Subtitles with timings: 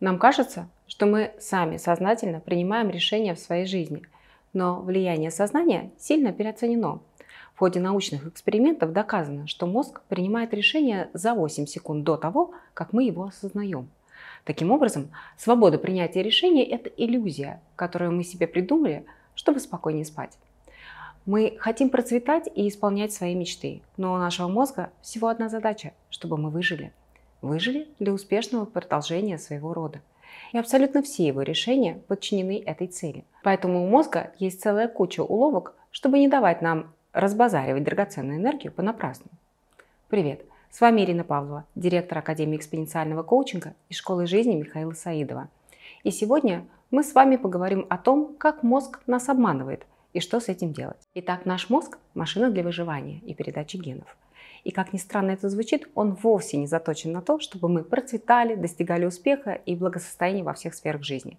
[0.00, 4.02] Нам кажется, что мы сами сознательно принимаем решения в своей жизни,
[4.52, 7.00] но влияние сознания сильно переоценено.
[7.54, 12.92] В ходе научных экспериментов доказано, что мозг принимает решение за 8 секунд до того, как
[12.92, 13.88] мы его осознаем.
[14.44, 19.06] Таким образом, свобода принятия решений– это иллюзия, которую мы себе придумали,
[19.36, 20.36] чтобы спокойнее спать.
[21.24, 26.36] Мы хотим процветать и исполнять свои мечты, но у нашего мозга всего одна задача– чтобы
[26.36, 26.92] мы выжили–
[27.44, 30.00] выжили для успешного продолжения своего рода.
[30.52, 33.24] И абсолютно все его решения подчинены этой цели.
[33.42, 39.26] Поэтому у мозга есть целая куча уловок, чтобы не давать нам разбазаривать драгоценную энергию понапрасну.
[40.08, 40.44] Привет!
[40.70, 45.48] С вами Ирина Павлова, директор Академии экспоненциального коучинга и школы жизни Михаила Саидова.
[46.02, 50.48] И сегодня мы с вами поговорим о том, как мозг нас обманывает и что с
[50.48, 51.00] этим делать.
[51.14, 54.16] Итак, наш мозг– машина для выживания и передачи генов.
[54.64, 58.54] И как ни странно это звучит, он вовсе не заточен на то, чтобы мы процветали,
[58.54, 61.36] достигали успеха и благосостояния во всех сферах жизни.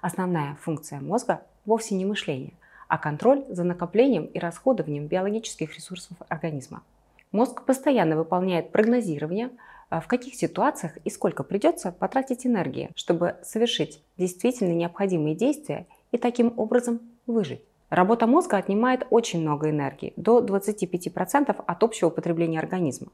[0.00, 2.54] Основная функция мозга вовсе не мышление,
[2.88, 6.82] а контроль за накоплением и расходованием биологических ресурсов организма.
[7.30, 9.50] Мозг постоянно выполняет прогнозирование,
[9.90, 16.18] а, в каких ситуациях и сколько придется потратить энергии, чтобы совершить действительно необходимые действия и
[16.18, 17.62] таким образом выжить.
[17.92, 23.08] Работа мозга отнимает очень много энергии, до 25% от общего потребления организма.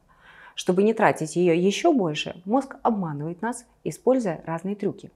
[0.55, 5.11] Чтобы не тратить ее еще больше, мозг обманывает нас, используя разные трюки.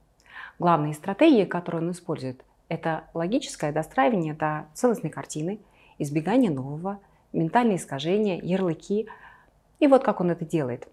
[0.59, 5.61] Главные стратегии, которые он использует, это логическое достраивание до целостной картины,
[5.97, 6.99] избегание нового,
[7.33, 9.07] ментальные искажения, ярлыки.
[9.79, 10.89] И вот как он это делает.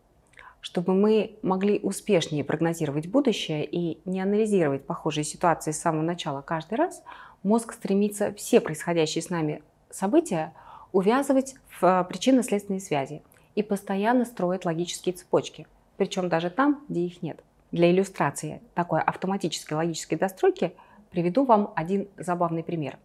[0.61, 6.75] Чтобы мы могли успешнее прогнозировать будущее и не анализировать похожие ситуации с самого начала каждый
[6.75, 7.03] раз–
[7.43, 10.53] мозг стремится все происходящие с нами события
[10.91, 13.21] увязывать в э, причинно-следственные связи
[13.55, 17.44] и постоянно строит логические цепочки, причем даже там, где их нет.
[17.71, 20.73] Для иллюстрации такой автоматической логической достройки
[21.11, 22.97] приведу вам один забавный пример.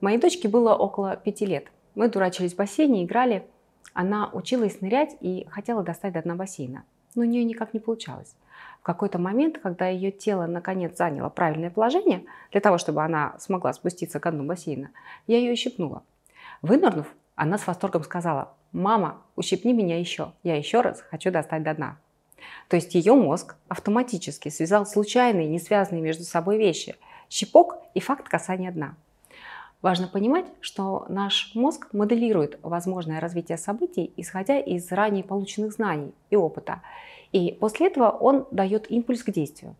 [0.00, 1.68] Моей дочке было около пяти лет.
[1.94, 3.46] Мы дурачились в бассейне, играли.
[3.92, 8.36] Она училась нырять и хотела достать до дна бассейна, но у нее никак не получалось
[8.86, 14.20] какой-то момент, когда ее тело наконец заняло правильное положение, для того, чтобы она смогла спуститься
[14.20, 14.90] к дну бассейна,
[15.26, 16.04] я ее ущипнула.
[16.62, 21.74] Вынырнув, она с восторгом сказала, «Мама, ущипни меня еще, я еще раз хочу достать до
[21.74, 21.96] дна».
[22.68, 26.94] То есть ее мозг автоматически связал случайные, не связанные между собой вещи–
[27.28, 28.94] щипок и факт касания дна.
[29.86, 36.34] Важно понимать, что наш мозг моделирует возможное развитие событий, исходя из ранее полученных знаний и
[36.34, 36.82] опыта.
[37.30, 39.76] И после этого он дает импульс к действию.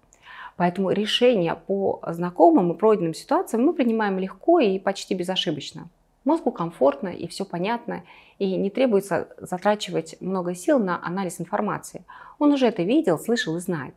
[0.55, 5.89] Поэтому решения по знакомым и пройденным ситуациям мы принимаем легко и почти безошибочно.
[6.25, 8.05] Мозгу комфортно и все понятно,
[8.39, 12.05] и не требуется затрачивать много сил на анализ информации.
[12.39, 13.97] Он уже это видел, слышал и знает.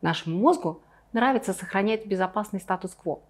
[0.00, 0.80] Нашему мозгу
[1.12, 3.20] нравится сохранять безопасный статус-кво.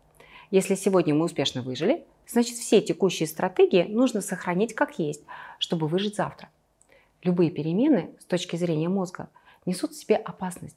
[0.50, 5.22] Если сегодня мы успешно выжили, значит все текущие стратегии нужно сохранить как есть,
[5.59, 6.49] чтобы выжить завтра.
[7.22, 9.28] Любые перемены с точки зрения мозга–
[9.66, 10.77] несут в себе опасность.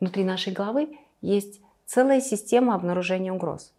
[0.00, 3.72] Внутри нашей головы есть целая система обнаружения угроз.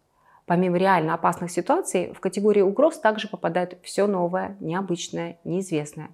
[0.46, 6.10] Помимо реально опасных ситуаций, в категорию угроз также попадает все новое, необычное, неизвестное.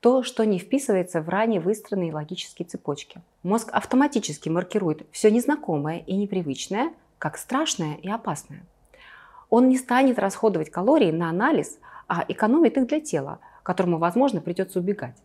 [0.00, 3.20] То, что не вписывается в ранее выстроенные логические цепочки.
[3.42, 6.92] Мозг автоматически маркирует все незнакомое и непривычное
[7.26, 8.62] как страшное и опасное.
[9.50, 14.78] Он не станет расходовать калории на анализ, а экономит их для тела, которому, возможно, придется
[14.78, 15.16] убегать.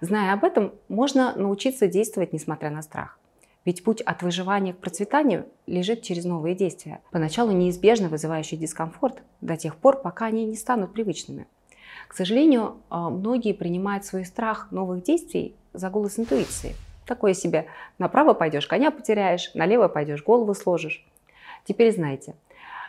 [0.00, 3.18] Зная об этом, можно научиться действовать, несмотря на страх.
[3.64, 9.56] Ведь путь от выживания к процветанию лежит через новые действия, поначалу неизбежно вызывающие дискомфорт, до
[9.56, 11.48] тех пор, пока они не станут привычными.
[12.06, 16.76] К сожалению, а, многие принимают свой страх новых действий за голос интуиции.
[17.04, 17.66] Такое себе
[17.98, 21.04] направо пойдешь, коня потеряешь, налево пойдешь, голову сложишь.
[21.66, 22.36] Теперь знаете,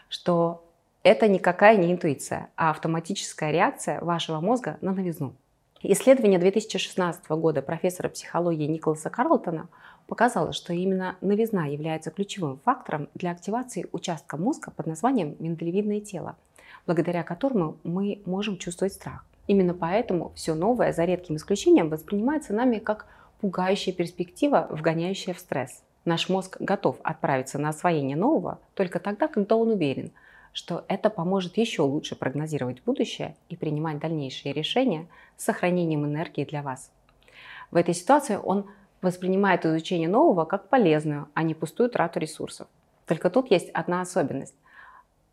[0.07, 0.63] что
[1.01, 5.33] это никакая не интуиция, а автоматическая реакция вашего мозга на новизну.
[5.81, 9.67] Исследование 2016 года профессора психологии Николаса Карлтона
[10.05, 16.35] показало, что именно новизна является ключевым фактором для активации участка мозга под названием миндалевидное тело,
[16.85, 19.25] благодаря которому мы можем чувствовать страх.
[19.47, 23.07] Именно поэтому все новое, за редким исключением, воспринимается нами как
[23.39, 25.83] пугающая перспектива, вгоняющая в стресс.
[26.07, 30.11] Наш мозг готов отправиться на освоение нового только тогда, когда он уверен–
[30.57, 36.63] что это поможет еще лучше прогнозировать будущее и принимать дальнейшие решения с сохранением энергии для
[36.63, 36.91] вас.
[37.69, 38.65] В этой ситуации он
[39.03, 42.67] воспринимает изучение нового как полезную, а не пустую трату ресурсов.
[43.05, 44.55] Только тут есть одна особенность.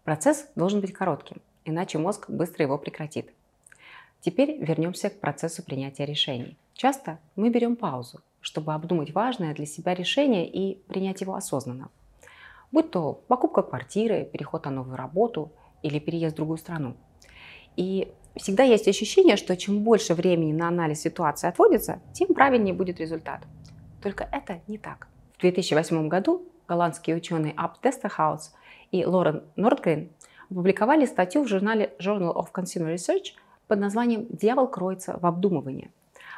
[0.05, 3.33] Процесс должен быть коротким, иначе мозг быстро его прекратит.
[4.21, 6.59] Теперь вернемся к процессу принятия решений.
[6.75, 11.89] Часто мы берем паузу, чтобы обдумать важное для себя решение и принять его осознанно.
[12.71, 15.51] Будь то покупка квартиры, переход на новую работу
[15.83, 16.95] или переезд в другую страну.
[17.77, 23.01] И всегда есть ощущение, что чем больше времени на анализ ситуации отводится, тем правильнее будет
[23.01, 23.43] результат.
[24.03, 25.09] Только это не так.
[25.39, 28.55] В 2008 году голландские ученые Аб Дейкстерхаус
[28.91, 30.11] и Лоран Нордгрен
[30.51, 33.33] опубликовали статью в журнале Journal of Consumer Research
[33.69, 35.91] под названием «Дьявол кроется в обдумывании».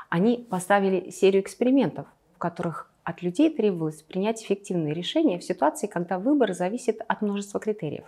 [0.08, 6.18] Они поставили серию экспериментов, в которых от людей требовалось принять эффективные решения в ситуации, когда
[6.18, 8.04] выбор зависит от множества критериев.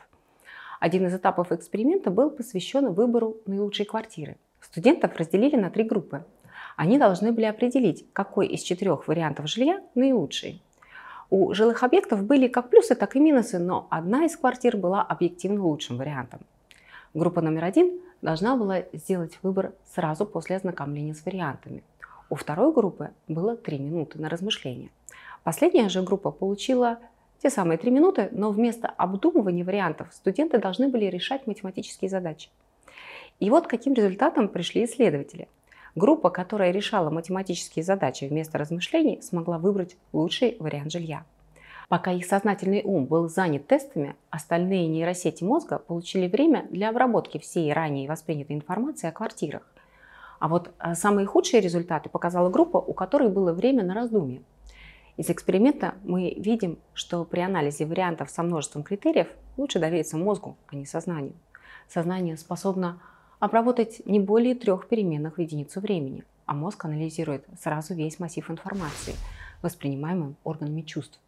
[0.80, 4.36] Один из этапов эксперимента был посвящен выбору наилучшей квартиры.
[4.60, 6.24] Студентов разделили на три группы.
[6.76, 10.62] Они должны были определить, какой из четырех вариантов жилья наилучший.
[11.30, 15.62] У жилых объектов были как плюсы, так и минусы, но одна из квартир была объективно
[15.62, 16.40] лучшим вариантом.
[17.12, 21.82] Группа номер один должна была сделать выбор сразу после ознакомления с вариантами.
[22.30, 24.90] У второй группы было 3 минуты на размышление.
[25.44, 26.98] Последняя же группа получила
[27.42, 32.50] те самые 3 минуты, но вместо обдумывания вариантов студенты должны были решать математические задачи.
[33.40, 35.48] И вот каким результатом пришли исследователи.
[35.94, 41.24] Группа, которая решала математические задачи вместо размышлений, смогла выбрать лучший вариант жилья.
[41.88, 47.72] Пока их сознательный ум был занят тестами, остальные нейросети мозга получили время для обработки всей
[47.72, 49.62] ранее воспринятой информации о квартирах.
[50.38, 54.42] А вот э, самые худшие результаты показала группа, у которой было время на раздумье.
[55.16, 60.76] Из эксперимента мы видим, что при анализе вариантов со множеством критериев лучше довериться мозгу, а
[60.76, 61.32] не сознанию.
[61.88, 63.00] Сознание способно
[63.40, 69.14] обработать не более трех переменных в единицу времени, а мозг анализирует сразу весь массив информации,
[69.62, 71.18] воспринимаемым органами чувств.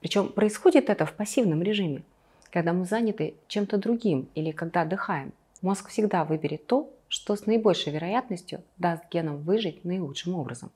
[0.00, 2.02] Причем происходит это в пассивном режиме,
[2.50, 5.32] когда мы заняты чем-то другим или когда отдыхаем.
[5.60, 10.70] Мозг всегда выберет то, что с наибольшей вероятностью даст генам выжить наилучшим образом.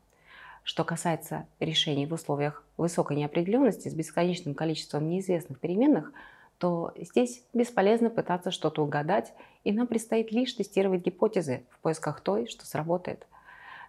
[0.65, 6.13] Что касается решений в условиях высокой неопределенности с бесконечным количеством неизвестных переменных–
[6.63, 9.35] то здесь бесполезно пытаться что-то угадать,
[9.65, 13.27] и нам предстоит лишь тестировать гипотезы в поисках той, что сработает.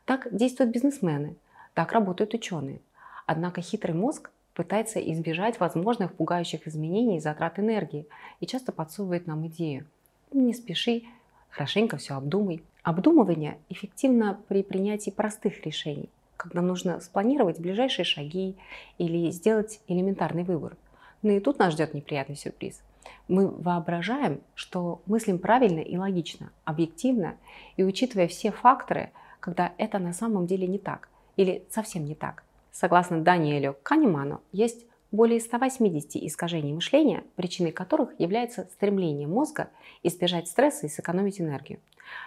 [0.06, 1.36] Так действуют бизнесмены,
[1.76, 2.82] так работают ученые.
[3.28, 8.08] Однако хитрый мозг пытается избежать возможных пугающих изменений и затрат энергии
[8.40, 9.86] и часто подсовывает нам идею.
[10.32, 11.04] Не спеши,
[11.50, 12.64] хорошенько все обдумай.
[12.84, 18.56] Обдумывание эффективно при принятии простых решений, когда нужно спланировать ближайшие шаги
[18.98, 20.76] или сделать элементарный выбор.
[21.22, 22.82] Но ну и тут нас ждет неприятный сюрприз.
[23.28, 27.38] Мы воображаем, что мыслим правильно и логично, объективно
[27.78, 32.44] и учитывая все факторы, когда это на самом деле не так или совсем не так.
[32.74, 39.70] Согласно Даниэлю Канеману, есть более 180 искажений мышления, причиной которых является стремление мозга
[40.02, 41.80] избежать стресса и сэкономить энергию.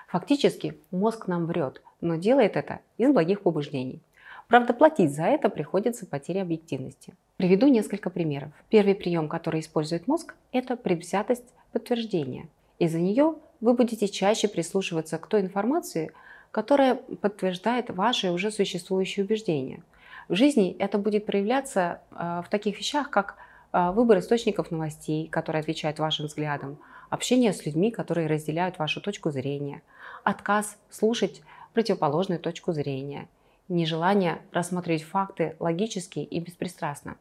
[0.06, 4.00] Фактически мозг нам врет, но делает это из благих побуждений.
[4.46, 7.14] Правда, платить за это приходится потерей объективности.
[7.36, 8.50] Приведу несколько примеров.
[8.68, 12.48] Первый прием, который использует мозг, это предвзятость подтверждения.
[12.78, 16.12] Из-за нее вы будете чаще прислушиваться к той информации,
[16.52, 19.82] которая подтверждает ваши уже существующие убеждения.
[20.28, 23.36] В жизни это будет проявляться э, в таких вещах, как
[23.72, 26.78] э, выбор источников новостей, которые отвечают вашим взглядам,
[27.10, 29.82] общение с людьми, которые разделяют вашу точку зрения,
[30.24, 31.42] отказ слушать
[31.74, 33.28] противоположную точку зрения,
[33.68, 37.16] нежелание рассматривать факты логически и беспристрастно.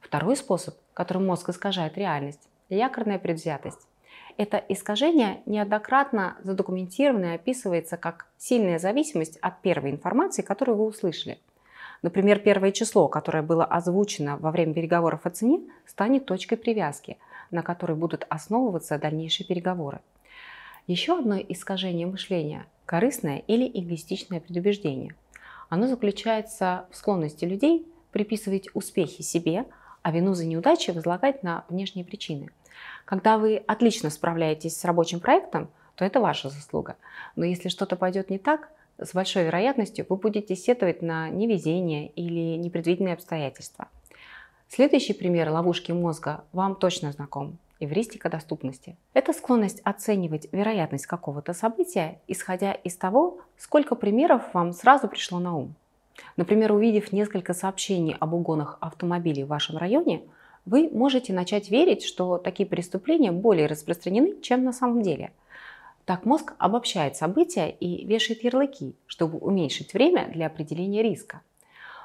[0.00, 3.80] Второй способ, которым мозг искажает реальность– якорная предвзятость.
[4.36, 11.38] Это искажение неоднократно задокументировано и описывается как сильная зависимость от первой информации, которую вы услышали.
[12.02, 17.18] Например, первое число, которое было озвучено во время переговоров о цене, станет точкой привязки,
[17.50, 20.00] на которой будут основываться дальнейшие переговоры.
[20.86, 25.14] Еще одно искажение мышления– корыстное или эгоистичное предубеждение.
[25.68, 29.64] Оно заключается в склонности людей приписывать успехи себе–
[30.02, 32.50] а вину за неудачи возлагать на внешние причины.
[33.04, 36.96] Когда вы отлично справляетесь с рабочим проектом, то это ваша заслуга.
[37.36, 38.68] Но если что-то пойдет не так,
[39.04, 43.88] с большой вероятностью вы будете сетовать на невезение или непредвиденные обстоятельства.
[44.68, 48.96] Следующий пример ловушки мозга вам точно знаком– эвристика доступности.
[49.12, 55.56] Это склонность оценивать вероятность какого-то события, исходя из того, сколько примеров вам сразу пришло на
[55.56, 55.74] ум.
[56.36, 60.22] Например, увидев несколько сообщений об угонах автомобилей в вашем районе,
[60.64, 65.32] вы можете начать верить, что такие преступления более распространены, чем на самом деле.
[66.04, 71.42] Так мозг обобщает события и вешает ярлыки, чтобы уменьшить время для определения риска.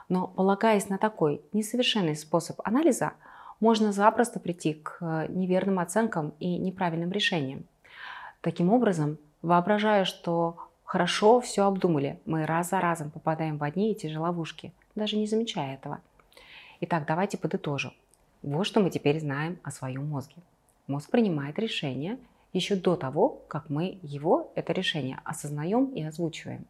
[0.09, 3.13] Но полагаясь на такой несовершенный способ анализа,
[3.59, 7.65] можно запросто прийти к неверным оценкам и неправильным решениям.
[8.41, 12.17] Таким образом, воображая, что Хорошо все обдумали.
[12.25, 14.71] Мы раз за разом попадаем в одни и те же ловушки.
[14.95, 15.99] даже не замечая этого.
[16.79, 17.91] Итак, давайте подытожим.
[18.41, 20.37] Вот что мы теперь знаем о своем мозге.
[20.87, 22.17] Мозг принимает решение
[22.53, 26.65] еще до того, как мы его, это решение, осознаем и озвучиваем.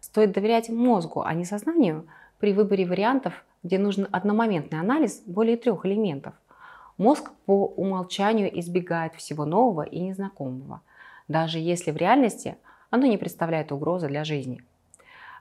[0.00, 2.06] Стоит доверять мозгу, а не сознанию
[2.38, 6.34] при выборе вариантов, где нужен одномоментный анализ более трех элементов.
[6.98, 10.80] Мозг по умолчанию избегает всего нового и незнакомого,
[11.28, 12.56] даже если в реальности
[12.90, 14.62] оно не представляет угрозы для жизни.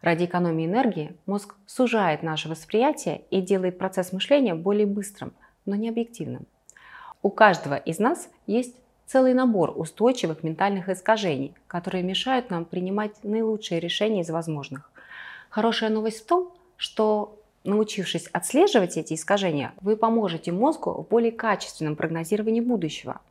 [0.02, 5.34] Ради экономии энергии мозг сужает наше восприятие и делает процесс мышления более быстрым,
[5.66, 6.46] но не объективным.
[7.22, 13.80] У каждого из нас есть целый набор устойчивых ментальных искажений, которые мешают нам принимать наилучшие
[13.80, 14.92] решения из возможных.
[15.50, 21.96] Хорошая новость в том, что научившись отслеживать эти искажения, вы поможете мозгу в более качественном
[21.96, 23.22] прогнозировании будущего.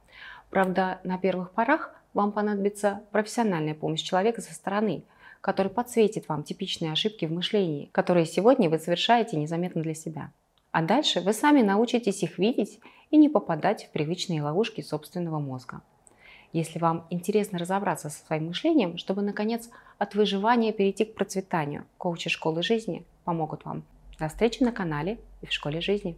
[0.51, 5.03] Правда, на первых порах вам понадобится профессиональная помощь человека со стороны,
[5.41, 10.31] который подсветит вам типичные ошибки в мышлении, которые сегодня вы совершаете незаметно для себя.
[10.75, 12.81] А дальше вы сами научитесь их видеть
[13.13, 15.83] и не попадать в привычные ловушки собственного мозга.
[16.53, 22.29] Если вам интересно разобраться со своим мышлением, чтобы, наконец, от выживания перейти к процветанию, коучи
[22.29, 23.85] школы жизни помогут вам.
[24.19, 26.13] До встречи на канале и в школе жизни.